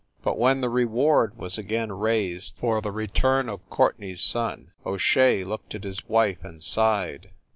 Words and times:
But 0.23 0.39
when 0.39 0.61
the 0.61 0.69
reward 0.71 1.37
was 1.37 1.59
again 1.59 1.91
raised 1.91 2.55
for 2.57 2.81
the 2.81 2.89
re 2.91 3.05
turn 3.05 3.47
of 3.49 3.69
Courtenay 3.69 4.13
s 4.13 4.21
son, 4.21 4.71
O 4.83 4.97
Shea 4.97 5.43
looked 5.43 5.75
at 5.75 5.83
his 5.83 6.09
wife 6.09 6.39
and 6.43 6.63
sighed. 6.63 7.29